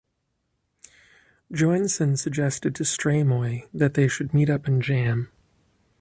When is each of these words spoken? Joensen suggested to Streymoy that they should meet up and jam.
Joensen 1.51 2.17
suggested 2.17 2.73
to 2.73 2.81
Streymoy 2.83 3.67
that 3.71 3.93
they 3.93 4.07
should 4.07 4.33
meet 4.33 4.49
up 4.49 4.65
and 4.65 4.81
jam. 4.81 5.29